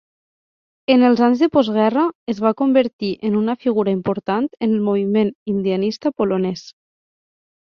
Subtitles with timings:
[0.93, 5.31] En els anys de postguerra, es va convertir en una figura important en el moviment
[5.55, 6.67] "indianista" polonès.